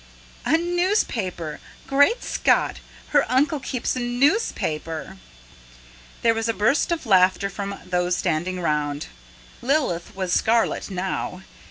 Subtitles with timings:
[0.45, 1.59] "A newspaper!
[1.85, 2.79] Great Scott!
[3.09, 5.19] Her uncle keeps a newspaper!"
[6.23, 9.05] There was a burst of laughter from those standing round.
[9.61, 11.43] Lilith was scarlet now.